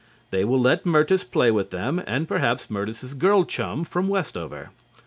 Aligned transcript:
They 0.31 0.43
will 0.43 0.59
let 0.59 0.83
Myrtis 0.83 1.23
play 1.23 1.51
with 1.51 1.69
them 1.69 2.01
and 2.07 2.27
perhaps 2.27 2.71
Myrtis' 2.71 3.13
girl 3.13 3.43
chum 3.45 3.83
from 3.83 4.07
Westover. 4.07 4.71